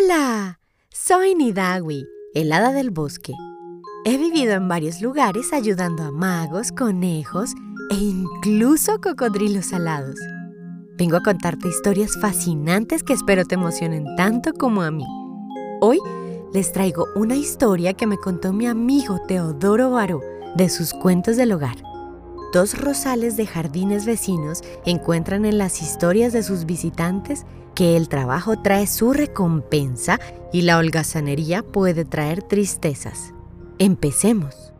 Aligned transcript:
Hola, 0.00 0.60
soy 0.90 1.34
Nidawi, 1.34 2.06
el 2.34 2.52
hada 2.52 2.72
del 2.72 2.90
bosque. 2.90 3.32
He 4.04 4.16
vivido 4.16 4.52
en 4.52 4.68
varios 4.68 5.00
lugares 5.00 5.52
ayudando 5.52 6.04
a 6.04 6.12
magos, 6.12 6.70
conejos 6.72 7.50
e 7.90 7.94
incluso 7.94 9.00
cocodrilos 9.00 9.72
alados. 9.72 10.14
Vengo 10.98 11.16
a 11.16 11.22
contarte 11.22 11.68
historias 11.68 12.12
fascinantes 12.20 13.02
que 13.02 13.14
espero 13.14 13.44
te 13.44 13.54
emocionen 13.56 14.04
tanto 14.16 14.52
como 14.52 14.82
a 14.82 14.90
mí. 14.90 15.06
Hoy 15.80 15.98
les 16.52 16.70
traigo 16.70 17.06
una 17.16 17.34
historia 17.34 17.94
que 17.94 18.06
me 18.06 18.18
contó 18.18 18.52
mi 18.52 18.66
amigo 18.66 19.18
Teodoro 19.26 19.90
Baró 19.90 20.20
de 20.54 20.68
sus 20.68 20.92
cuentos 20.92 21.36
del 21.36 21.52
hogar. 21.52 21.87
Dos 22.52 22.78
rosales 22.78 23.36
de 23.36 23.46
jardines 23.46 24.06
vecinos 24.06 24.62
encuentran 24.86 25.44
en 25.44 25.58
las 25.58 25.82
historias 25.82 26.32
de 26.32 26.42
sus 26.42 26.64
visitantes 26.64 27.44
que 27.74 27.94
el 27.94 28.08
trabajo 28.08 28.60
trae 28.62 28.86
su 28.86 29.12
recompensa 29.12 30.18
y 30.50 30.62
la 30.62 30.78
holgazanería 30.78 31.62
puede 31.62 32.06
traer 32.06 32.42
tristezas. 32.42 33.34
Empecemos. 33.78 34.72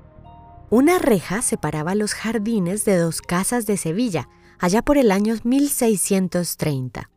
Una 0.71 0.99
reja 0.99 1.43
separaba 1.43 1.95
los 1.95 2.15
jardines 2.15 2.87
de 2.87 2.97
dos 2.97 3.21
casas 3.21 3.67
de 3.67 3.77
Sevilla, 3.77 4.31
allá 4.59 4.81
por 4.81 4.97
el 4.97 5.13
año 5.13 5.37
1630. 5.45 7.11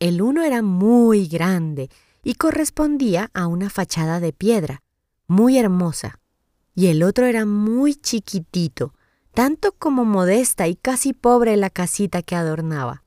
El 0.00 0.22
uno 0.22 0.42
era 0.42 0.62
muy 0.62 1.28
grande 1.28 1.90
y 2.22 2.34
correspondía 2.34 3.30
a 3.34 3.46
una 3.46 3.68
fachada 3.68 4.18
de 4.18 4.32
piedra, 4.32 4.82
muy 5.26 5.58
hermosa, 5.58 6.20
y 6.74 6.86
el 6.86 7.02
otro 7.02 7.26
era 7.26 7.44
muy 7.44 7.94
chiquitito, 7.94 8.94
tanto 9.34 9.72
como 9.72 10.04
modesta 10.04 10.68
y 10.68 10.76
casi 10.76 11.12
pobre 11.12 11.56
la 11.56 11.68
casita 11.68 12.22
que 12.22 12.36
adornaba. 12.36 13.02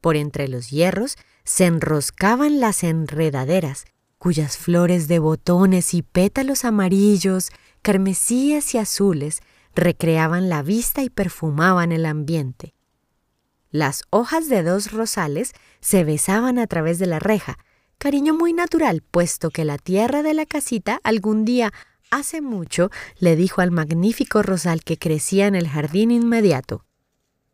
Por 0.00 0.16
entre 0.16 0.48
los 0.48 0.70
hierros 0.70 1.16
se 1.44 1.64
enroscaban 1.64 2.60
las 2.60 2.84
enredaderas, 2.84 3.86
cuyas 4.18 4.58
flores 4.58 5.08
de 5.08 5.18
botones 5.18 5.94
y 5.94 6.02
pétalos 6.02 6.64
amarillos, 6.64 7.50
carmesíes 7.82 8.74
y 8.74 8.78
azules 8.78 9.40
recreaban 9.74 10.48
la 10.48 10.62
vista 10.62 11.02
y 11.02 11.10
perfumaban 11.10 11.92
el 11.92 12.06
ambiente. 12.06 12.74
Las 13.70 14.04
hojas 14.10 14.48
de 14.48 14.62
dos 14.62 14.92
rosales 14.92 15.52
se 15.80 16.04
besaban 16.04 16.58
a 16.58 16.66
través 16.66 16.98
de 16.98 17.06
la 17.06 17.18
reja, 17.18 17.58
cariño 17.98 18.34
muy 18.34 18.52
natural, 18.52 19.02
puesto 19.02 19.50
que 19.50 19.64
la 19.64 19.78
tierra 19.78 20.22
de 20.22 20.34
la 20.34 20.46
casita 20.46 21.00
algún 21.02 21.44
día 21.44 21.72
hace 22.10 22.40
mucho 22.40 22.90
le 23.18 23.36
dijo 23.36 23.60
al 23.60 23.70
magnífico 23.70 24.42
rosal 24.42 24.82
que 24.82 24.98
crecía 24.98 25.46
en 25.46 25.54
el 25.54 25.68
jardín 25.68 26.10
inmediato. 26.10 26.84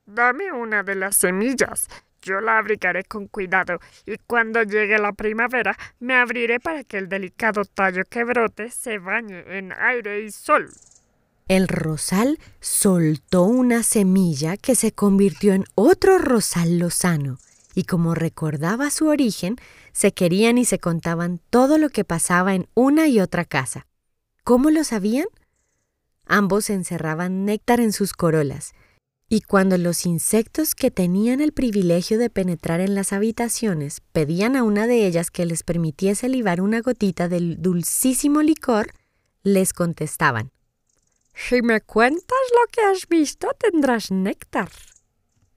Dame 0.07 0.53
una 0.53 0.83
de 0.83 0.95
las 0.95 1.17
semillas. 1.17 1.89
Yo 2.23 2.41
la 2.41 2.59
abrigaré 2.59 3.05
con 3.05 3.27
cuidado 3.27 3.81
y 4.07 4.17
cuando 4.27 4.63
llegue 4.63 4.99
la 4.99 5.13
primavera 5.13 5.77
me 5.99 6.15
abriré 6.15 6.61
para 6.61 6.85
que 6.85 6.99
el 6.99 7.09
delicado 7.09 7.65
tallo 7.65 8.05
que 8.09 8.23
brote 8.25 8.71
se 8.71 8.99
bañe 8.99 9.45
en 9.59 9.73
aire 9.73 10.23
y 10.23 10.31
sol. 10.31 10.71
El 11.49 11.67
rosal 11.67 12.39
soltó 12.61 13.43
una 13.43 13.83
semilla 13.83 14.57
que 14.57 14.77
se 14.77 14.93
convirtió 14.93 15.53
en 15.53 15.65
otro 15.75 16.19
rosal 16.19 16.79
lozano 16.79 17.39
y 17.75 17.85
como 17.85 18.15
recordaba 18.15 18.91
su 18.91 19.09
origen, 19.09 19.57
se 19.93 20.13
querían 20.13 20.59
y 20.59 20.65
se 20.65 20.79
contaban 20.79 21.41
todo 21.51 21.79
lo 21.79 21.89
que 21.89 22.05
pasaba 22.05 22.55
en 22.55 22.69
una 22.75 23.09
y 23.09 23.21
otra 23.21 23.45
casa. 23.45 23.87
¿Cómo 24.45 24.71
lo 24.71 24.83
sabían? 24.83 25.27
Ambos 26.27 26.69
encerraban 26.69 27.45
néctar 27.45 27.79
en 27.79 27.93
sus 27.93 28.13
corolas, 28.13 28.73
y 29.29 29.41
cuando 29.41 29.79
los 29.79 30.05
insectos 30.05 30.75
que 30.75 30.91
tenían 30.91 31.41
el 31.41 31.53
privilegio 31.53 32.19
de 32.19 32.29
penetrar 32.29 32.81
en 32.81 32.97
las 32.97 33.13
habitaciones 33.13 34.03
pedían 34.13 34.57
a 34.57 34.65
una 34.65 34.89
de 34.89 35.07
ellas 35.07 35.31
que 35.31 35.47
les 35.47 35.63
permitiese 35.63 36.29
libar 36.29 36.61
una 36.61 36.81
gotita 36.81 37.29
del 37.29 37.63
dulcísimo 37.63 38.43
licor, 38.43 38.93
les 39.45 39.73
contestaban 39.73 40.51
Si 41.35 41.63
me 41.63 41.81
cuentas 41.81 42.39
lo 42.53 42.67
que 42.73 42.81
has 42.83 43.09
visto, 43.09 43.49
tendrás 43.59 44.11
néctar. 44.11 44.71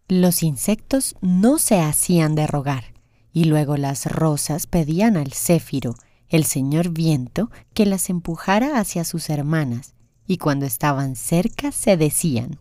Los 0.08 0.44
insectos 0.44 1.16
no 1.22 1.58
se 1.58 1.80
hacían 1.80 2.36
de 2.36 2.46
rogar, 2.46 2.94
y 3.34 3.46
luego 3.46 3.78
las 3.78 4.06
rosas 4.06 4.68
pedían 4.68 5.18
al 5.18 5.34
céfiro, 5.34 5.96
el 6.30 6.46
señor 6.46 6.90
viento, 6.90 7.52
que 7.74 7.86
las 7.86 8.10
empujara 8.10 8.80
hacia 8.80 9.04
sus 9.04 9.30
hermanas, 9.30 9.94
y 10.28 10.38
cuando 10.38 10.66
estaban 10.66 11.16
cerca 11.16 11.72
se 11.72 11.98
decían 11.98 12.60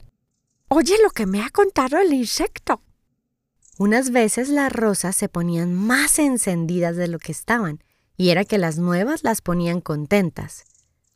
Oye 0.69 0.97
lo 1.03 1.11
que 1.11 1.27
me 1.27 1.43
ha 1.43 1.51
contado 1.51 1.99
el 1.99 2.13
insecto. 2.13 2.81
Unas 3.79 4.11
veces 4.11 4.49
las 4.49 4.73
rosas 4.73 5.17
se 5.17 5.29
ponían 5.29 5.75
más 5.75 6.19
encendidas 6.19 6.97
de 6.97 7.09
lo 7.09 7.19
que 7.19 7.33
estaban, 7.33 7.83
y 8.17 8.31
era 8.31 8.45
que 8.45 8.59
las 8.59 8.79
nuevas 8.79 9.25
las 9.25 9.41
ponían 9.41 9.81
contentas. 9.81 10.65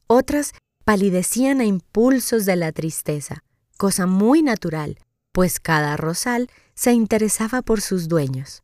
Otras 0.07 0.53
palidecían 0.85 1.61
a 1.61 1.65
impulsos 1.65 2.47
de 2.47 2.57
la 2.57 2.73
tristeza, 2.73 3.45
cosa 3.77 4.07
muy 4.07 4.43
natural, 4.43 4.99
pues 5.33 5.61
cada 5.61 5.97
rosal 5.97 6.51
se 6.75 6.93
interesaba 6.93 7.63
por 7.63 7.81
sus 7.81 8.09
dueños. 8.09 8.63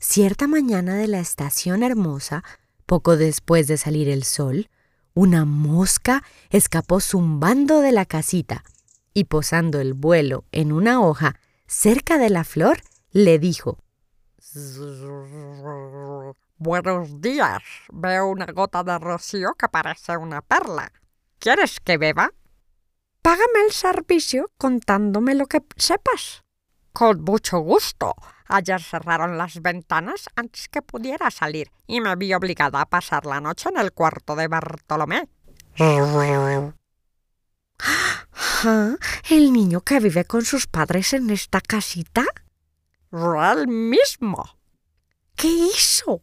Cierta 0.00 0.46
mañana 0.46 0.94
de 0.96 1.08
la 1.08 1.20
estación 1.20 1.82
hermosa, 1.82 2.44
poco 2.88 3.18
después 3.18 3.66
de 3.66 3.76
salir 3.76 4.08
el 4.08 4.24
sol, 4.24 4.70
una 5.12 5.44
mosca 5.44 6.24
escapó 6.48 7.00
zumbando 7.00 7.80
de 7.82 7.92
la 7.92 8.06
casita 8.06 8.64
y 9.12 9.24
posando 9.24 9.78
el 9.78 9.92
vuelo 9.92 10.46
en 10.52 10.72
una 10.72 11.02
hoja 11.02 11.38
cerca 11.66 12.16
de 12.16 12.30
la 12.30 12.44
flor, 12.44 12.80
le 13.12 13.38
dijo 13.38 13.78
Buenos 16.56 17.20
días. 17.20 17.62
Veo 17.92 18.26
una 18.28 18.46
gota 18.46 18.82
de 18.82 18.98
rocío 18.98 19.54
que 19.58 19.68
parece 19.68 20.16
una 20.16 20.40
perla. 20.40 20.90
¿Quieres 21.38 21.80
que 21.80 21.98
beba? 21.98 22.32
Págame 23.20 23.66
el 23.66 23.72
servicio 23.72 24.50
contándome 24.56 25.34
lo 25.34 25.44
que 25.44 25.62
sepas. 25.76 26.42
Con 26.92 27.22
mucho 27.22 27.58
gusto. 27.58 28.14
Ayer 28.46 28.82
cerraron 28.82 29.36
las 29.36 29.60
ventanas 29.60 30.28
antes 30.34 30.68
que 30.68 30.82
pudiera 30.82 31.30
salir 31.30 31.70
y 31.86 32.00
me 32.00 32.16
vi 32.16 32.32
obligada 32.32 32.80
a 32.80 32.86
pasar 32.86 33.26
la 33.26 33.40
noche 33.40 33.68
en 33.68 33.78
el 33.78 33.92
cuarto 33.92 34.34
de 34.34 34.48
Bartolomé. 34.48 35.28
¿El 39.30 39.52
niño 39.52 39.82
que 39.82 40.00
vive 40.00 40.24
con 40.24 40.44
sus 40.44 40.66
padres 40.66 41.12
en 41.12 41.30
esta 41.30 41.60
casita? 41.60 42.24
El 43.12 43.68
mismo. 43.68 44.44
¿Qué 45.36 45.48
hizo? 45.48 46.22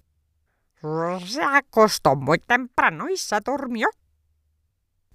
Se 1.25 1.41
acostó 1.41 2.15
muy 2.15 2.39
temprano 2.39 3.09
y 3.09 3.17
se 3.17 3.39
durmió. 3.39 3.87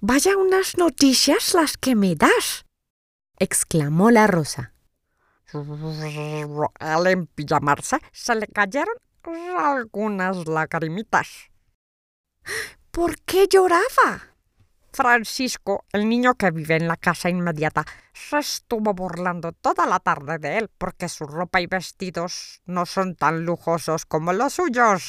Vaya 0.00 0.36
unas 0.36 0.78
noticias 0.78 1.52
las 1.52 1.76
que 1.76 1.94
me 1.94 2.14
das, 2.16 2.64
exclamó 3.38 4.10
la 4.10 4.26
rosa. 4.26 4.72
Al 6.78 7.06
empijamarse 7.06 7.98
se 8.12 8.34
le 8.34 8.46
cayeron 8.46 8.94
algunas 9.58 10.46
lagrimitas. 10.46 11.50
¿Por 12.90 13.20
qué 13.22 13.46
lloraba? 13.48 14.30
Francisco, 14.92 15.84
el 15.92 16.08
niño 16.08 16.34
que 16.34 16.50
vive 16.50 16.76
en 16.76 16.88
la 16.88 16.96
casa 16.96 17.30
inmediata, 17.30 17.84
se 18.12 18.38
estuvo 18.38 18.92
burlando 18.92 19.52
toda 19.52 19.86
la 19.86 20.00
tarde 20.00 20.38
de 20.38 20.58
él 20.58 20.70
porque 20.76 21.08
su 21.08 21.26
ropa 21.26 21.60
y 21.60 21.66
vestidos 21.66 22.60
no 22.66 22.86
son 22.86 23.14
tan 23.14 23.44
lujosos 23.44 24.04
como 24.04 24.32
los 24.32 24.54
suyos. 24.54 25.06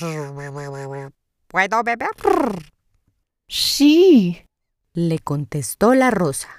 ¿Puedo 1.47 1.83
beber? 1.83 2.09
Sí, 3.47 4.45
le 4.93 5.19
contestó 5.19 5.93
la 5.95 6.11
rosa. 6.11 6.49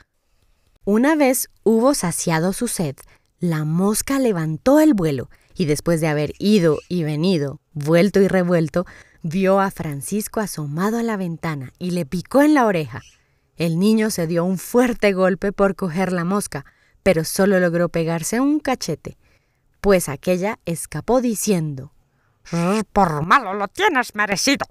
Una 0.84 1.14
vez 1.14 1.48
hubo 1.62 1.94
saciado 1.94 2.52
su 2.52 2.66
sed, 2.66 2.96
la 3.42 3.64
mosca 3.64 4.20
levantó 4.20 4.78
el 4.78 4.94
vuelo 4.94 5.28
y 5.56 5.64
después 5.64 6.00
de 6.00 6.06
haber 6.06 6.32
ido 6.38 6.78
y 6.88 7.02
venido, 7.02 7.60
vuelto 7.72 8.20
y 8.20 8.28
revuelto, 8.28 8.86
vio 9.24 9.58
a 9.58 9.72
Francisco 9.72 10.38
asomado 10.38 10.96
a 10.96 11.02
la 11.02 11.16
ventana 11.16 11.72
y 11.76 11.90
le 11.90 12.06
picó 12.06 12.40
en 12.42 12.54
la 12.54 12.66
oreja. 12.66 13.02
El 13.56 13.80
niño 13.80 14.10
se 14.10 14.28
dio 14.28 14.44
un 14.44 14.58
fuerte 14.58 15.12
golpe 15.12 15.50
por 15.50 15.74
coger 15.74 16.12
la 16.12 16.22
mosca, 16.22 16.64
pero 17.02 17.24
solo 17.24 17.58
logró 17.58 17.88
pegarse 17.88 18.38
un 18.38 18.60
cachete, 18.60 19.18
pues 19.80 20.08
aquella 20.08 20.60
escapó 20.64 21.20
diciendo 21.20 21.92
Por 22.92 23.26
malo 23.26 23.54
lo 23.54 23.66
tienes 23.66 24.14
merecido. 24.14 24.66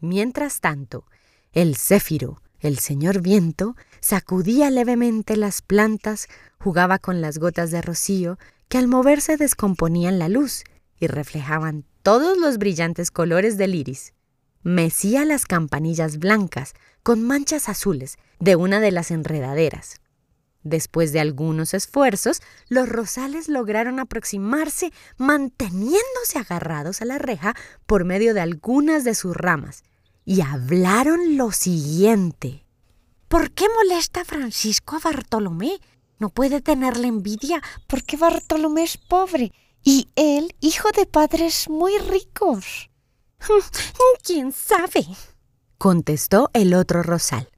Mientras 0.00 0.60
tanto, 0.60 1.06
el 1.52 1.76
céfiro, 1.76 2.42
el 2.64 2.78
señor 2.78 3.20
viento, 3.20 3.76
sacudía 4.00 4.70
levemente 4.70 5.36
las 5.36 5.60
plantas, 5.60 6.28
jugaba 6.58 6.98
con 6.98 7.20
las 7.20 7.38
gotas 7.38 7.70
de 7.70 7.82
rocío 7.82 8.38
que 8.68 8.78
al 8.78 8.88
moverse 8.88 9.36
descomponían 9.36 10.18
la 10.18 10.30
luz 10.30 10.64
y 10.98 11.06
reflejaban 11.06 11.84
todos 12.02 12.38
los 12.38 12.56
brillantes 12.56 13.10
colores 13.10 13.58
del 13.58 13.74
iris. 13.74 14.14
Mecía 14.62 15.26
las 15.26 15.44
campanillas 15.44 16.18
blancas 16.18 16.72
con 17.02 17.22
manchas 17.22 17.68
azules 17.68 18.16
de 18.40 18.56
una 18.56 18.80
de 18.80 18.92
las 18.92 19.10
enredaderas. 19.10 20.00
Después 20.62 21.12
de 21.12 21.20
algunos 21.20 21.74
esfuerzos, 21.74 22.40
los 22.70 22.88
rosales 22.88 23.50
lograron 23.50 24.00
aproximarse 24.00 24.90
manteniéndose 25.18 26.38
agarrados 26.38 27.02
a 27.02 27.04
la 27.04 27.18
reja 27.18 27.54
por 27.84 28.06
medio 28.06 28.32
de 28.32 28.40
algunas 28.40 29.04
de 29.04 29.14
sus 29.14 29.36
ramas 29.36 29.84
y 30.24 30.40
hablaron 30.40 31.36
lo 31.36 31.52
siguiente. 31.52 32.64
¿Por 33.28 33.50
qué 33.52 33.66
molesta 33.68 34.24
Francisco 34.24 34.96
a 34.96 35.00
Bartolomé? 35.00 35.80
No 36.18 36.30
puede 36.30 36.60
tenerle 36.60 37.08
envidia 37.08 37.62
porque 37.86 38.16
Bartolomé 38.16 38.84
es 38.84 38.96
pobre 38.96 39.52
y 39.82 40.08
él 40.16 40.54
hijo 40.60 40.90
de 40.92 41.06
padres 41.06 41.68
muy 41.68 41.98
ricos. 41.98 42.90
¿Quién 44.22 44.52
sabe? 44.52 45.06
contestó 45.78 46.50
el 46.54 46.74
otro 46.74 47.02
rosal. 47.02 47.50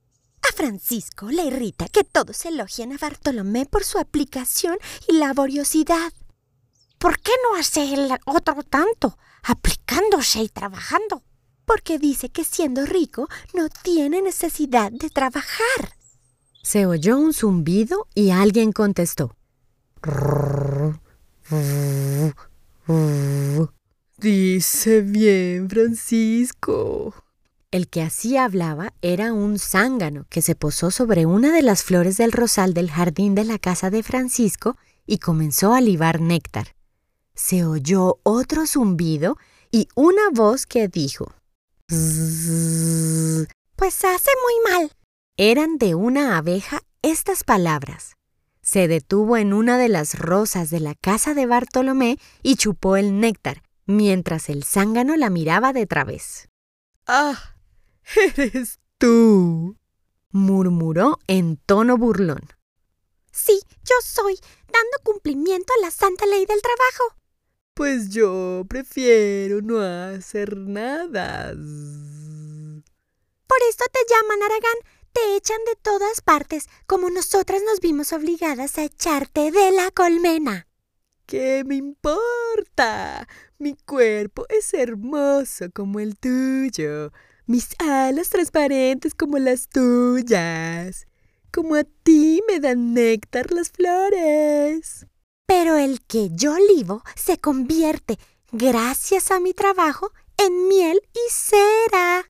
A 0.43 0.53
Francisco 0.53 1.31
le 1.31 1.45
irrita 1.45 1.89
que 1.89 2.03
todos 2.05 2.45
elogien 2.45 2.93
a 2.93 2.99
Bartolomé 2.99 3.67
por 3.67 3.85
su 3.85 3.99
aplicación 3.99 4.79
y 5.09 5.19
laboriosidad. 5.19 6.13
¿Por 6.99 7.21
qué 7.21 7.33
no 7.45 7.59
hace 7.59 7.95
el 7.95 8.11
otro 8.25 8.63
tanto, 8.63 9.19
aplicándose 9.43 10.41
y 10.41 10.49
trabajando? 10.49 11.23
Porque 11.67 11.99
dice 11.99 12.31
que 12.31 12.45
siendo 12.45 12.87
rico 12.87 13.29
no 13.53 13.69
tiene 13.69 14.23
necesidad 14.23 14.91
de 14.91 15.11
trabajar. 15.11 15.97
Se 16.63 16.87
oyó 16.87 17.19
un 17.19 17.35
zumbido 17.35 18.09
y 18.15 18.31
alguien 18.31 18.73
contestó. 18.73 19.37
Dice 24.17 25.03
bien, 25.03 25.69
Francisco. 25.69 27.15
El 27.71 27.89
que 27.89 28.03
así 28.03 28.37
hablaba 28.37 28.93
era 29.03 29.33
un 29.33 29.59
zángano 29.59 30.25
que 30.31 30.41
se 30.41 30.55
posó 30.55 30.91
sobre 30.91 31.27
una 31.27 31.53
de 31.53 31.63
las 31.63 31.83
flores 31.83 32.17
del 32.17 32.33
rosal 32.33 32.73
del 32.73 32.91
jardín 32.91 33.35
de 33.35 33.45
la 33.45 33.59
casa 33.59 33.91
de 33.91 34.03
Francisco 34.03 34.77
y 35.07 35.19
comenzó 35.19 35.75
a 35.75 35.81
libar 35.81 36.21
néctar. 36.21 36.75
Se 37.35 37.65
oyó 37.65 38.19
otro 38.23 38.67
zumbido 38.67 39.37
y 39.71 39.89
una 39.95 40.31
voz 40.33 40.65
que 40.65 40.89
dijo 40.89 41.35
Pues 43.77 44.05
hace 44.05 44.31
muy 44.43 44.73
mal. 44.73 44.91
Eran 45.37 45.79
de 45.79 45.95
una 45.95 46.37
abeja 46.37 46.83
estas 47.03 47.45
palabras. 47.45 48.17
Se 48.61 48.89
detuvo 48.89 49.37
en 49.37 49.53
una 49.53 49.79
de 49.79 49.89
las 49.89 50.19
rosas 50.19 50.71
de 50.71 50.81
la 50.81 50.97
casa 50.97 51.33
de 51.35 51.47
Bartolomé 51.47 52.19
y 52.43 52.57
chupó 52.57 52.97
el 52.97 53.21
néctar, 53.21 53.63
mientras 53.87 54.49
el 54.49 54.65
zángano 54.65 55.17
la 55.17 55.31
miraba 55.31 55.73
de 55.73 55.87
través. 55.87 56.49
¡Ah! 57.07 57.55
Eres 58.37 58.81
tú, 58.99 59.77
murmuró 60.31 61.21
en 61.29 61.57
tono 61.57 61.97
burlón. 61.97 62.49
Sí, 63.31 63.61
yo 63.85 63.95
soy, 64.03 64.35
dando 64.67 64.99
cumplimiento 65.05 65.73
a 65.79 65.83
la 65.85 65.93
santa 65.93 66.27
ley 66.27 66.47
del 66.47 66.61
trabajo. 66.63 67.15
Pues 67.77 68.09
yo 68.09 68.65
prefiero 68.69 69.61
no 69.61 69.81
hacer 69.81 70.57
nada. 70.57 71.53
Por 73.47 73.59
esto 73.69 73.85
te 73.93 74.01
llaman, 74.09 74.43
Aragán. 74.43 74.79
Te 75.13 75.37
echan 75.37 75.63
de 75.67 75.77
todas 75.83 76.23
partes, 76.23 76.69
como 76.87 77.11
nosotras 77.11 77.63
nos 77.65 77.81
vimos 77.81 78.13
obligadas 78.13 78.79
a 78.79 78.85
echarte 78.85 79.53
de 79.53 79.71
la 79.73 79.91
colmena. 79.91 80.67
¿Qué 81.27 81.63
me 81.65 81.77
importa? 81.77 83.29
Mi 83.59 83.75
cuerpo 83.75 84.47
es 84.49 84.75
hermoso 84.75 85.67
como 85.73 86.01
el 86.01 86.19
tuyo 86.19 87.13
mis 87.47 87.69
alas 87.79 88.29
transparentes 88.31 89.15
como 89.15 89.39
las 89.39 89.69
tuyas, 89.69 91.07
como 91.53 91.77
a 91.77 91.85
ti 91.85 92.43
me 92.49 92.59
dan 92.59 92.93
néctar 92.93 93.53
las 93.53 93.71
flores. 93.71 95.07
Pero 95.47 95.77
el 95.77 96.03
que 96.03 96.29
yo 96.33 96.57
libo 96.59 97.03
se 97.15 97.39
convierte, 97.39 98.19
gracias 98.51 99.31
a 99.31 99.39
mi 99.39 99.55
trabajo, 99.55 100.13
en 100.37 100.69
miel 100.69 101.01
y 101.15 101.31
cera. 101.31 102.29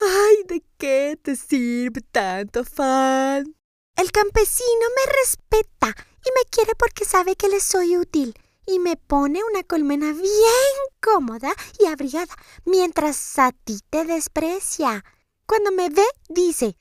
¡Ay, 0.00 0.44
de 0.46 0.62
qué 0.76 1.18
te 1.20 1.34
sirve 1.34 2.02
tanto 2.02 2.60
afán! 2.60 3.56
El 3.96 4.12
campesino 4.12 4.86
me 4.96 5.12
respeta 5.12 5.88
y 6.24 6.30
me 6.36 6.48
quiere 6.50 6.74
porque 6.76 7.04
sabe 7.04 7.34
que 7.36 7.48
le 7.48 7.58
soy 7.58 7.96
útil 7.96 8.34
y 8.66 8.78
me 8.78 8.96
pone 8.96 9.40
una 9.50 9.62
colmena 9.64 10.12
bien 10.12 10.78
cómoda 11.00 11.52
y 11.80 11.86
abrigada, 11.86 12.36
mientras 12.66 13.38
a 13.38 13.52
ti 13.52 13.80
te 13.88 14.04
desprecia. 14.04 15.04
Cuando 15.46 15.72
me 15.72 15.88
ve, 15.88 16.04
dice, 16.28 16.76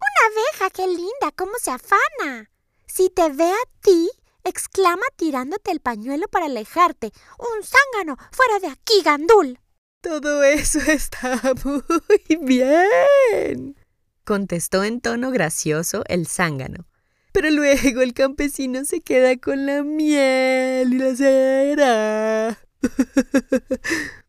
Una 0.00 0.32
abeja, 0.32 0.70
qué 0.70 0.86
linda, 0.86 1.32
cómo 1.36 1.52
se 1.60 1.70
afana. 1.70 2.50
Si 2.86 3.10
te 3.10 3.28
ve 3.28 3.50
a 3.50 3.82
ti, 3.82 4.10
exclama 4.48 5.02
tirándote 5.16 5.70
el 5.70 5.80
pañuelo 5.80 6.28
para 6.28 6.46
alejarte. 6.46 7.12
Un 7.38 7.62
zángano, 7.62 8.16
fuera 8.32 8.58
de 8.60 8.68
aquí, 8.68 9.02
gandul. 9.04 9.58
Todo 10.00 10.42
eso 10.42 10.78
está 10.78 11.40
muy 11.64 12.38
bien, 12.40 13.76
contestó 14.24 14.84
en 14.84 15.00
tono 15.00 15.30
gracioso 15.30 16.04
el 16.06 16.26
zángano. 16.26 16.86
Pero 17.32 17.50
luego 17.50 18.00
el 18.00 18.14
campesino 18.14 18.84
se 18.84 19.00
queda 19.00 19.36
con 19.36 19.66
la 19.66 19.82
miel 19.82 20.94
y 20.94 20.98
la 20.98 21.16
cera. 21.16 22.58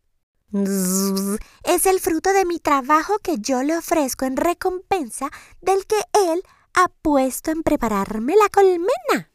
Es 1.62 1.86
el 1.86 2.00
fruto 2.00 2.32
de 2.32 2.44
mi 2.44 2.58
trabajo 2.58 3.20
que 3.22 3.36
yo 3.38 3.62
le 3.62 3.76
ofrezco 3.76 4.24
en 4.24 4.36
recompensa 4.36 5.30
del 5.60 5.86
que 5.86 6.00
él 6.32 6.42
ha 6.74 6.88
puesto 6.88 7.52
en 7.52 7.62
prepararme 7.62 8.34
la 8.36 8.48
colmena. 8.48 9.29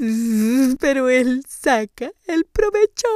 Pero 0.80 1.08
él 1.08 1.44
saca 1.48 2.10
el 2.26 2.44
provecho. 2.46 3.08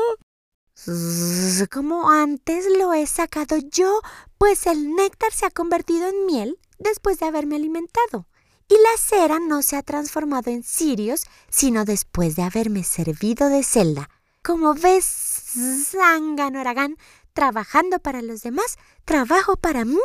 Como 1.71 2.11
antes 2.11 2.67
lo 2.79 2.93
he 2.93 3.07
sacado 3.07 3.57
yo, 3.71 4.01
pues 4.39 4.67
el 4.67 4.95
néctar 4.95 5.33
se 5.33 5.47
ha 5.47 5.51
convertido 5.51 6.09
en 6.09 6.27
miel 6.27 6.59
después 6.79 7.19
de 7.19 7.27
haberme 7.27 7.57
alimentado 7.57 8.27
y 8.69 8.75
la 8.75 8.99
cera 8.99 9.39
no 9.41 9.63
se 9.63 9.77
ha 9.77 9.83
transformado 9.83 10.51
en 10.51 10.63
cirios, 10.63 11.25
sino 11.51 11.85
después 11.85 12.37
de 12.37 12.43
haberme 12.43 12.83
servido 12.85 13.49
de 13.49 13.63
celda. 13.63 14.09
Como 14.43 14.75
ves, 14.75 15.05
Zángano 15.05 16.61
Aragán, 16.61 16.97
trabajando 17.33 17.99
para 17.99 18.23
los 18.23 18.43
demás, 18.43 18.77
trabajo 19.05 19.57
para 19.57 19.85
mí 19.85 19.97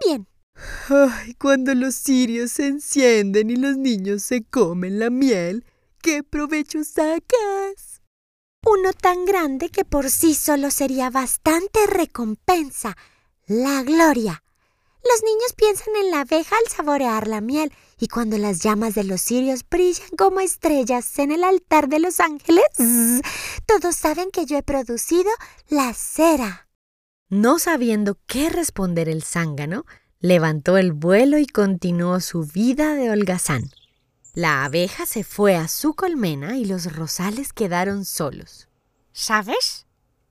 también. 0.00 0.26
Ay, 0.88 1.34
cuando 1.34 1.74
los 1.74 1.94
cirios 1.94 2.52
se 2.52 2.66
encienden 2.66 3.50
y 3.50 3.56
los 3.56 3.76
niños 3.76 4.22
se 4.22 4.42
comen 4.42 4.98
la 4.98 5.10
miel, 5.10 5.64
¿qué 6.02 6.22
provecho 6.22 6.84
sacas? 6.84 8.02
Uno 8.66 8.92
tan 8.92 9.24
grande 9.24 9.70
que 9.70 9.84
por 9.84 10.10
sí 10.10 10.34
solo 10.34 10.70
sería 10.70 11.10
bastante 11.10 11.86
recompensa, 11.86 12.96
la 13.46 13.82
gloria. 13.82 14.42
Los 15.04 15.22
niños 15.22 15.52
piensan 15.56 15.94
en 16.02 16.10
la 16.10 16.20
abeja 16.22 16.56
al 16.56 16.70
saborear 16.70 17.28
la 17.28 17.40
miel 17.40 17.72
y 17.98 18.08
cuando 18.08 18.36
las 18.36 18.60
llamas 18.60 18.94
de 18.94 19.04
los 19.04 19.22
cirios 19.22 19.64
brillan 19.68 20.08
como 20.18 20.40
estrellas 20.40 21.18
en 21.18 21.32
el 21.32 21.44
altar 21.44 21.88
de 21.88 22.00
los 22.00 22.20
ángeles, 22.20 22.64
todos 23.66 23.96
saben 23.96 24.30
que 24.30 24.44
yo 24.44 24.58
he 24.58 24.62
producido 24.62 25.30
la 25.68 25.94
cera. 25.94 26.68
No 27.30 27.58
sabiendo 27.58 28.18
qué 28.26 28.50
responder 28.50 29.08
el 29.08 29.22
zángano, 29.22 29.84
levantó 30.20 30.76
el 30.78 30.92
vuelo 30.92 31.38
y 31.38 31.46
continuó 31.46 32.20
su 32.20 32.42
vida 32.42 32.94
de 32.94 33.10
holgazán. 33.10 33.70
La 34.38 34.64
abeja 34.64 35.04
se 35.04 35.24
fue 35.24 35.56
a 35.56 35.66
su 35.66 35.94
colmena 35.94 36.58
y 36.58 36.64
los 36.64 36.94
rosales 36.94 37.52
quedaron 37.52 38.04
solos. 38.04 38.68
¿Sabes? 39.12 39.88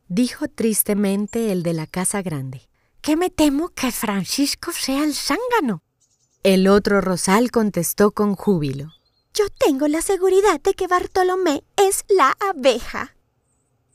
dijo 0.08 0.48
tristemente 0.48 1.52
el 1.52 1.62
de 1.62 1.74
la 1.74 1.88
casa 1.88 2.22
grande. 2.22 2.70
¿Qué 3.02 3.18
me 3.18 3.30
temo 3.30 3.68
que 3.68 3.92
Francisco 3.92 4.72
sea 4.72 5.04
el 5.04 5.14
zángano. 5.14 5.84
El 6.42 6.70
otro 6.70 7.02
rosal 7.02 7.52
contestó 7.52 8.12
con 8.12 8.36
júbilo. 8.36 8.94
Yo 9.34 9.44
tengo 9.60 9.90
la 9.90 10.02
seguridad 10.02 10.62
de 10.62 10.74
que 10.74 10.88
Bartolomé 10.88 11.66
es 11.76 12.06
la 12.08 12.34
abeja. 12.40 13.14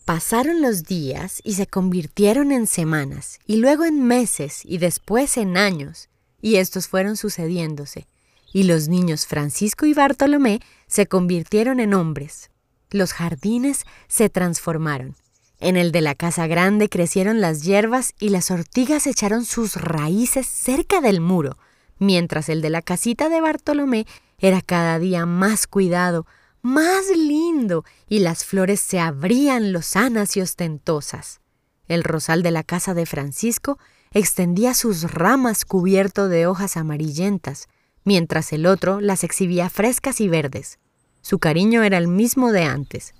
Pasaron 0.04 0.60
los 0.60 0.84
días 0.84 1.40
y 1.42 1.54
se 1.54 1.66
convirtieron 1.66 2.52
en 2.52 2.66
semanas, 2.66 3.38
y 3.46 3.56
luego 3.56 3.84
en 3.84 4.04
meses, 4.06 4.60
y 4.66 4.76
después 4.76 5.38
en 5.38 5.56
años, 5.56 6.10
y 6.42 6.56
estos 6.56 6.86
fueron 6.86 7.16
sucediéndose, 7.16 8.06
y 8.52 8.64
los 8.64 8.88
niños 8.88 9.26
Francisco 9.26 9.86
y 9.86 9.94
Bartolomé 9.94 10.60
se 10.86 11.06
convirtieron 11.06 11.80
en 11.80 11.94
hombres. 11.94 12.50
Los 12.90 13.12
jardines 13.12 13.84
se 14.08 14.28
transformaron. 14.28 15.16
En 15.58 15.76
el 15.76 15.92
de 15.92 16.00
la 16.00 16.14
casa 16.14 16.46
grande 16.46 16.88
crecieron 16.88 17.40
las 17.40 17.62
hierbas 17.62 18.14
y 18.18 18.30
las 18.30 18.50
ortigas 18.50 19.06
echaron 19.06 19.44
sus 19.44 19.76
raíces 19.76 20.46
cerca 20.46 21.00
del 21.00 21.20
muro, 21.20 21.56
mientras 21.98 22.48
el 22.48 22.60
de 22.62 22.70
la 22.70 22.82
casita 22.82 23.28
de 23.28 23.40
Bartolomé 23.40 24.06
era 24.38 24.60
cada 24.60 24.98
día 24.98 25.24
más 25.24 25.68
cuidado, 25.68 26.26
más 26.62 27.16
lindo, 27.16 27.84
y 28.08 28.18
las 28.18 28.44
flores 28.44 28.80
se 28.80 28.98
abrían 28.98 29.72
lozanas 29.72 30.36
y 30.36 30.40
ostentosas. 30.40 31.40
El 31.86 32.04
rosal 32.04 32.42
de 32.42 32.50
la 32.50 32.64
casa 32.64 32.92
de 32.92 33.06
Francisco 33.06 33.78
extendía 34.12 34.74
sus 34.74 35.12
ramas 35.12 35.64
cubierto 35.64 36.28
de 36.28 36.46
hojas 36.46 36.76
amarillentas, 36.76 37.68
mientras 38.04 38.52
el 38.52 38.66
otro 38.66 39.00
las 39.00 39.24
exhibía 39.24 39.70
frescas 39.70 40.20
y 40.20 40.28
verdes. 40.28 40.78
Su 41.20 41.38
cariño 41.38 41.82
era 41.82 41.98
el 41.98 42.08
mismo 42.08 42.52
de 42.52 42.64
antes. 42.64 43.14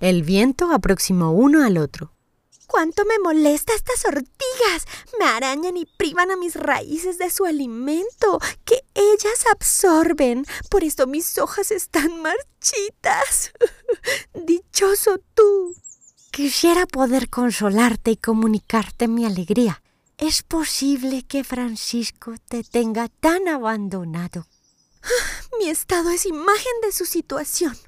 El 0.00 0.22
viento 0.22 0.72
aproximó 0.72 1.32
uno 1.32 1.64
al 1.64 1.76
otro. 1.78 2.12
¡Cuánto 2.68 3.04
me 3.06 3.18
molesta 3.18 3.72
estas 3.74 4.04
ortigas! 4.04 4.86
Me 5.18 5.24
arañan 5.24 5.78
y 5.78 5.86
privan 5.86 6.30
a 6.30 6.36
mis 6.36 6.54
raíces 6.54 7.16
de 7.16 7.30
su 7.30 7.46
alimento, 7.46 8.38
que 8.66 8.84
ellas 8.94 9.44
absorben. 9.50 10.44
Por 10.70 10.84
esto 10.84 11.06
mis 11.06 11.38
hojas 11.38 11.70
están 11.70 12.22
marchitas. 12.22 13.52
Dichoso 14.34 15.18
tú. 15.34 15.74
Quisiera 16.30 16.86
poder 16.86 17.30
consolarte 17.30 18.10
y 18.10 18.16
comunicarte 18.16 19.08
mi 19.08 19.24
alegría. 19.24 19.82
¿Es 20.18 20.42
posible 20.42 21.22
que 21.22 21.44
Francisco 21.44 22.34
te 22.48 22.64
tenga 22.64 23.06
tan 23.06 23.46
abandonado? 23.46 24.48
Mi 25.60 25.68
estado 25.68 26.10
es 26.10 26.26
imagen 26.26 26.72
de 26.82 26.90
su 26.90 27.06
situación. 27.06 27.78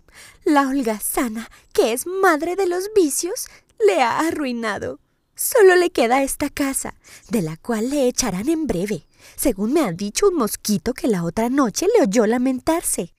La 0.44 0.68
holgazana, 0.68 1.50
que 1.72 1.92
es 1.92 2.06
madre 2.06 2.54
de 2.54 2.68
los 2.68 2.88
vicios, 2.94 3.48
le 3.84 4.00
ha 4.00 4.20
arruinado. 4.20 5.00
Solo 5.34 5.74
le 5.74 5.90
queda 5.90 6.22
esta 6.22 6.50
casa, 6.50 6.94
de 7.30 7.42
la 7.42 7.56
cual 7.56 7.90
le 7.90 8.06
echarán 8.06 8.48
en 8.48 8.68
breve, 8.68 9.08
según 9.34 9.72
me 9.72 9.80
ha 9.80 9.90
dicho 9.90 10.28
un 10.28 10.36
mosquito 10.36 10.94
que 10.94 11.08
la 11.08 11.24
otra 11.24 11.48
noche 11.48 11.88
le 11.96 12.04
oyó 12.04 12.26
lamentarse. 12.26 13.12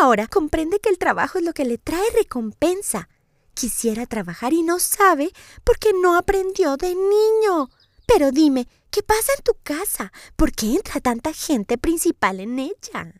Ahora 0.00 0.26
comprende 0.26 0.80
que 0.80 0.88
el 0.88 0.98
trabajo 0.98 1.38
es 1.38 1.44
lo 1.44 1.52
que 1.52 1.64
le 1.64 1.78
trae 1.78 2.10
recompensa. 2.16 3.08
Quisiera 3.54 4.06
trabajar 4.06 4.52
y 4.54 4.64
no 4.64 4.80
sabe 4.80 5.30
porque 5.62 5.92
no 5.92 6.16
aprendió 6.16 6.76
de 6.76 6.96
niño. 6.96 7.70
Pero 8.12 8.32
dime, 8.32 8.66
¿qué 8.90 9.04
pasa 9.04 9.32
en 9.38 9.44
tu 9.44 9.52
casa? 9.62 10.12
¿Por 10.34 10.50
qué 10.50 10.74
entra 10.74 11.00
tanta 11.00 11.32
gente 11.32 11.78
principal 11.78 12.40
en 12.40 12.58
ella? 12.58 13.14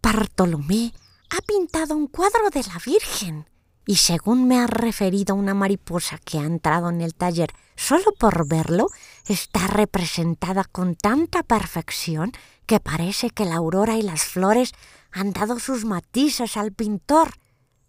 Bartolomé 0.00 0.92
ha 1.30 1.40
pintado 1.40 1.96
un 1.96 2.06
cuadro 2.06 2.50
de 2.50 2.62
la 2.62 2.78
Virgen 2.86 3.48
y 3.84 3.96
según 3.96 4.46
me 4.46 4.60
ha 4.60 4.68
referido 4.68 5.34
una 5.34 5.54
mariposa 5.54 6.18
que 6.24 6.38
ha 6.38 6.44
entrado 6.44 6.88
en 6.88 7.00
el 7.00 7.16
taller 7.16 7.52
solo 7.74 8.12
por 8.16 8.46
verlo, 8.46 8.86
está 9.26 9.66
representada 9.66 10.62
con 10.62 10.94
tanta 10.94 11.42
perfección 11.42 12.30
que 12.66 12.78
parece 12.78 13.30
que 13.30 13.44
la 13.44 13.56
aurora 13.56 13.96
y 13.96 14.02
las 14.02 14.22
flores 14.22 14.70
han 15.10 15.32
dado 15.32 15.58
sus 15.58 15.84
matices 15.84 16.56
al 16.56 16.72
pintor. 16.72 17.34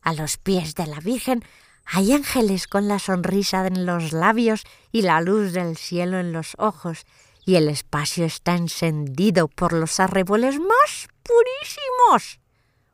A 0.01 0.13
los 0.13 0.37
pies 0.37 0.73
de 0.73 0.87
la 0.87 0.99
Virgen 0.99 1.43
hay 1.85 2.13
ángeles 2.13 2.67
con 2.67 2.87
la 2.87 2.99
sonrisa 2.99 3.67
en 3.67 3.85
los 3.85 4.11
labios 4.11 4.63
y 4.91 5.03
la 5.03 5.21
luz 5.21 5.53
del 5.53 5.77
cielo 5.77 6.19
en 6.19 6.33
los 6.33 6.55
ojos, 6.57 7.05
y 7.45 7.55
el 7.55 7.69
espacio 7.69 8.25
está 8.25 8.55
encendido 8.55 9.47
por 9.47 9.71
los 9.71 9.99
arreboles 9.99 10.59
más 10.59 11.07
purísimos. 11.21 12.39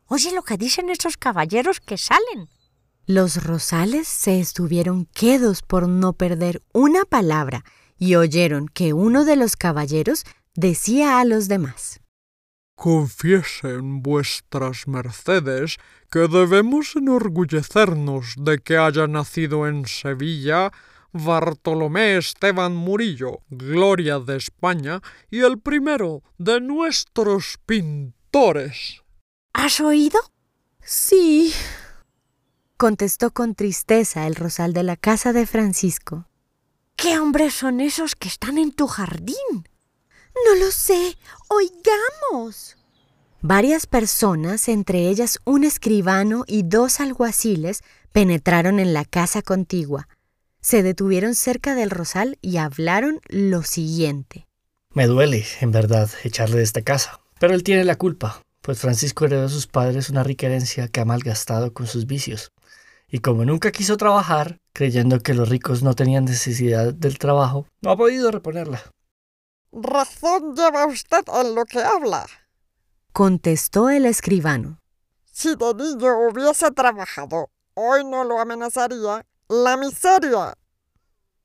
Oye 0.08 0.34
lo 0.34 0.44
que 0.44 0.58
dicen 0.58 0.90
esos 0.90 1.16
caballeros 1.16 1.80
que 1.80 1.98
salen. 1.98 2.50
Los 3.06 3.44
rosales 3.44 4.08
se 4.10 4.40
estuvieron 4.40 5.06
quedos 5.06 5.62
por 5.62 5.88
no 5.88 6.14
perder 6.14 6.62
una 6.74 7.06
palabra 7.06 7.64
y 7.98 8.16
oyeron 8.16 8.68
que 8.68 8.94
uno 8.94 9.24
de 9.26 9.38
los 9.38 9.56
caballeros 9.56 10.26
decía 10.54 11.20
a 11.20 11.26
los 11.26 11.48
demás. 11.48 12.01
Confiesen 12.82 14.02
vuestras 14.02 14.88
mercedes 14.88 15.78
que 16.10 16.22
debemos 16.22 16.96
enorgullecernos 16.96 18.34
de 18.40 18.58
que 18.58 18.76
haya 18.76 19.06
nacido 19.06 19.68
en 19.68 19.86
Sevilla 19.86 20.72
Bartolomé 21.12 22.18
Esteban 22.18 22.76
Murillo, 22.76 23.42
gloria 23.52 24.18
de 24.18 24.38
España, 24.38 25.00
y 25.30 25.42
el 25.42 25.60
primero 25.60 26.24
de 26.40 26.60
nuestros 26.60 27.60
pintores. 27.68 29.04
¿Has 29.54 29.80
oído? 29.80 30.20
Sí, 30.84 31.54
contestó 32.78 33.30
con 33.30 33.54
tristeza 33.54 34.26
el 34.26 34.34
rosal 34.34 34.74
de 34.74 34.82
la 34.82 34.98
casa 34.98 35.34
de 35.34 35.46
Francisco. 35.46 36.26
¿Qué 36.96 37.20
hombres 37.20 37.54
son 37.54 37.80
esos 37.80 38.16
que 38.16 38.28
están 38.28 38.58
en 38.58 38.72
tu 38.72 38.88
jardín? 38.88 39.68
No 40.36 40.56
lo 40.56 40.72
sé. 40.72 41.18
Oigamos. 41.50 42.78
Varias 43.42 43.88
personas, 43.88 44.68
entre 44.70 45.08
ellas 45.08 45.40
un 45.46 45.64
escribano 45.64 46.44
y 46.48 46.64
dos 46.64 47.00
alguaciles, 47.00 47.82
penetraron 48.12 48.80
en 48.80 48.94
la 48.94 49.06
casa 49.06 49.42
contigua. 49.42 50.08
Se 50.60 50.84
detuvieron 50.84 51.34
cerca 51.34 51.74
del 51.74 51.90
rosal 51.90 52.38
y 52.42 52.58
hablaron 52.58 53.20
lo 53.28 53.64
siguiente. 53.64 54.48
Me 54.94 55.08
duele, 55.08 55.46
en 55.60 55.72
verdad, 55.72 56.10
echarle 56.24 56.58
de 56.58 56.64
esta 56.64 56.84
casa, 56.84 57.20
pero 57.40 57.54
él 57.54 57.64
tiene 57.64 57.84
la 57.84 57.96
culpa, 57.96 58.44
pues 58.62 58.80
Francisco 58.80 59.26
heredó 59.26 59.46
a 59.46 59.50
sus 59.50 59.66
padres 59.66 60.10
una 60.10 60.24
rica 60.24 60.46
herencia 60.46 60.88
que 60.88 61.00
ha 61.00 61.06
malgastado 61.06 61.74
con 61.74 61.88
sus 61.88 62.06
vicios 62.06 62.52
y 63.12 63.20
como 63.20 63.44
nunca 63.44 63.72
quiso 63.72 63.98
trabajar, 63.98 64.58
creyendo 64.74 65.20
que 65.20 65.34
los 65.34 65.50
ricos 65.50 65.84
no 65.84 65.94
tenían 65.94 66.26
necesidad 66.26 66.94
del 66.94 67.18
trabajo, 67.18 67.68
no 67.82 67.92
ha 67.92 67.98
podido 67.98 68.32
reponerla. 68.32 68.82
Razón 69.72 70.56
lleva 70.56 70.86
usted 70.86 71.24
en 71.34 71.56
lo 71.56 71.66
que 71.66 71.82
habla, 71.82 72.28
contestó 73.14 73.90
el 73.90 74.06
escribano. 74.06 74.80
Si 75.32 75.56
de 75.56 75.74
niño 75.74 76.28
hubiese 76.28 76.72
trabajado, 76.72 77.50
hoy 77.74 78.04
no 78.04 78.24
lo 78.24 78.40
amenazaría 78.40 79.26
la 79.48 79.78
miseria. 79.78 80.58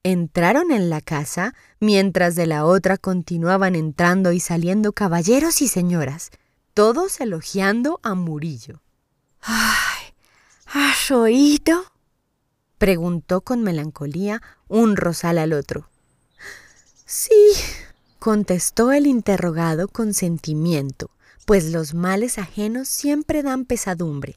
Entraron 0.02 0.71
en 0.71 0.90
la 0.90 1.00
casa 1.00 1.54
mientras 1.80 2.37
de 2.37 2.47
la 2.47 2.64
otra 2.64 2.97
continuaban 2.97 3.75
entrando 3.75 4.33
y 4.33 4.40
saliendo 4.40 4.92
caballeros 4.92 5.62
y 5.62 5.68
señoras, 5.68 6.30
todos 6.75 7.21
elogiando 7.21 8.00
a 8.02 8.14
Murillo. 8.14 8.83
¿Has 9.40 11.11
oído? 11.11 11.92
preguntó 12.78 13.40
con 13.40 13.62
melancolía 13.62 14.42
un 14.68 14.97
rosal 14.97 15.38
al 15.38 15.52
otro. 15.52 15.88
Sí, 17.04 17.52
contestó 18.26 18.90
el 18.90 19.06
interrogado 19.06 19.87
con 19.87 20.12
sentimiento, 20.12 21.12
pues 21.45 21.66
los 21.66 21.95
males 21.95 22.38
ajenos 22.38 22.88
siempre 22.88 23.45
dan 23.45 23.64
pesadumbre. 23.64 24.37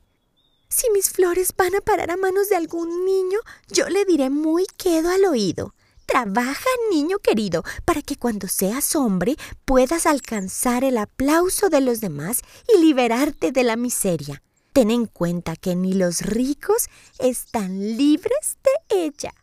Si 0.68 0.92
mis 0.92 1.10
flores 1.10 1.56
van 1.58 1.74
a 1.74 1.82
parar 1.82 2.12
a 2.12 2.16
manos 2.16 2.50
de 2.50 2.56
algún 2.56 3.04
niño, 3.04 3.40
yo 3.68 3.90
le 3.90 4.06
diré 4.06 4.30
muy 4.30 4.68
quedo 4.78 5.10
al 5.10 5.26
oído. 5.26 5.74
Trabaja, 6.06 6.70
niño 6.92 7.18
querido, 7.18 7.64
para 7.84 8.04
que 8.04 8.16
cuando 8.16 8.48
seas 8.48 8.96
hombre 8.96 9.38
puedas 9.66 10.06
alcanzar 10.06 10.84
el 10.84 11.00
aplauso 11.00 11.70
de 11.70 11.82
los 11.82 12.00
demás 12.00 12.42
y 12.72 12.80
liberarte 12.82 13.52
de 13.52 13.64
la 13.64 13.76
miseria. 13.76 14.44
Ten 14.72 14.92
en 14.92 15.08
cuenta 15.08 15.56
que 15.56 15.76
ni 15.76 15.94
los 15.94 16.22
ricos 16.22 16.90
están 17.18 17.98
libres 17.98 18.60
de 18.64 19.06
ella. 19.08 19.34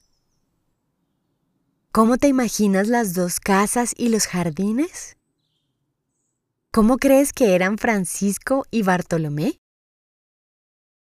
¿Cómo 1.97 2.19
te 2.19 2.29
imaginas 2.29 2.89
las 2.89 3.15
dos 3.15 3.41
casas 3.41 3.95
y 3.97 4.11
los 4.11 4.27
jardines? 4.27 5.17
¿Cómo 6.71 6.99
crees 6.99 7.33
que 7.33 7.55
eran 7.55 7.79
Francisco 7.79 8.67
y 8.71 8.83
Bartolomé? 8.83 9.61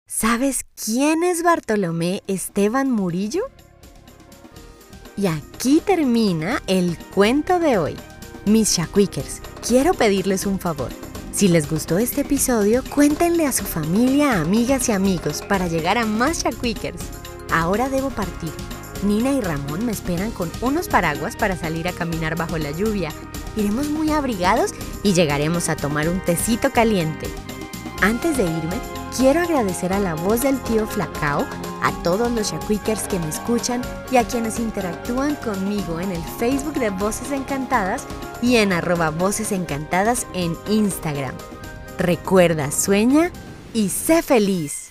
¿Sabes 0.07 0.65
quién 0.75 1.23
es 1.23 1.41
Bartolomé 1.41 2.21
Esteban 2.27 2.91
Murillo? 2.91 3.43
Y 5.15 5.27
aquí 5.27 5.79
termina 5.79 6.61
el 6.67 6.97
cuento 7.15 7.59
de 7.59 7.77
hoy. 7.77 7.95
Mis 8.45 8.75
Shaquikers, 8.75 9.41
quiero 9.65 9.93
pedirles 9.93 10.45
un 10.45 10.59
favor. 10.59 10.91
Si 11.31 11.47
les 11.47 11.69
gustó 11.69 11.97
este 11.97 12.23
episodio, 12.23 12.83
cuéntenle 12.93 13.45
a 13.45 13.53
su 13.53 13.63
familia, 13.63 14.41
amigas 14.41 14.89
y 14.89 14.91
amigos 14.91 15.43
para 15.43 15.69
llegar 15.69 15.97
a 15.97 16.05
más 16.05 16.43
Shaquikers. 16.43 17.03
Ahora 17.53 17.87
debo 17.87 18.09
partir. 18.09 18.51
Nina 19.03 19.31
y 19.31 19.41
Ramón 19.41 19.85
me 19.85 19.91
esperan 19.91 20.31
con 20.31 20.51
unos 20.61 20.87
paraguas 20.87 21.35
para 21.35 21.57
salir 21.57 21.87
a 21.87 21.93
caminar 21.93 22.35
bajo 22.35 22.57
la 22.57 22.71
lluvia. 22.71 23.09
Iremos 23.55 23.89
muy 23.89 24.11
abrigados 24.11 24.71
y 25.03 25.13
llegaremos 25.13 25.69
a 25.69 25.75
tomar 25.75 26.09
un 26.09 26.19
tecito 26.21 26.71
caliente. 26.71 27.27
Antes 28.01 28.37
de 28.37 28.43
irme, 28.43 28.75
quiero 29.15 29.41
agradecer 29.41 29.93
a 29.93 29.99
la 29.99 30.15
voz 30.15 30.41
del 30.41 30.59
tío 30.63 30.87
Flacao, 30.87 31.45
a 31.81 31.91
todos 32.03 32.31
los 32.31 32.51
Shaquikers 32.51 33.03
que 33.03 33.19
me 33.19 33.29
escuchan 33.29 33.81
y 34.11 34.17
a 34.17 34.27
quienes 34.27 34.59
interactúan 34.59 35.35
conmigo 35.35 35.99
en 35.99 36.11
el 36.11 36.23
Facebook 36.39 36.73
de 36.73 36.89
Voces 36.89 37.31
Encantadas 37.31 38.05
y 38.41 38.55
en 38.57 38.73
arroba 38.73 39.09
Voces 39.09 39.51
Encantadas 39.51 40.25
en 40.33 40.57
Instagram. 40.69 41.35
Recuerda, 41.97 42.71
sueña 42.71 43.31
y 43.73 43.89
sé 43.89 44.21
feliz. 44.21 44.82